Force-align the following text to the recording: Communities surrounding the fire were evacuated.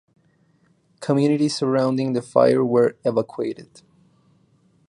Communities 0.99 1.55
surrounding 1.55 2.13
the 2.13 2.23
fire 2.23 2.65
were 2.65 2.95
evacuated. 3.05 3.83